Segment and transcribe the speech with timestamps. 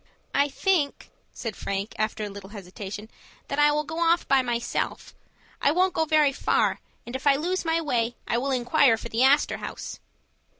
[0.33, 3.07] "I think," said Frank, after a little hesitation,
[3.49, 5.13] "that I will go off by myself.
[5.61, 9.09] I won't go very far, and if I lose my way, I will inquire for
[9.09, 9.99] the Astor House."